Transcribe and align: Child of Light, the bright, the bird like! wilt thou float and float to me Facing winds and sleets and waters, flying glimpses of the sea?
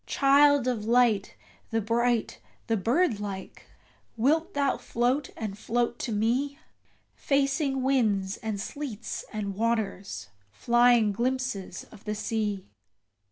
Child 0.07 0.67
of 0.67 0.83
Light, 0.85 1.35
the 1.69 1.79
bright, 1.79 2.39
the 2.65 2.75
bird 2.75 3.19
like! 3.19 3.65
wilt 4.17 4.55
thou 4.55 4.77
float 4.77 5.29
and 5.37 5.55
float 5.55 5.99
to 5.99 6.11
me 6.11 6.57
Facing 7.13 7.83
winds 7.83 8.37
and 8.37 8.59
sleets 8.59 9.23
and 9.31 9.53
waters, 9.53 10.29
flying 10.51 11.11
glimpses 11.11 11.83
of 11.91 12.05
the 12.05 12.15
sea? 12.15 12.65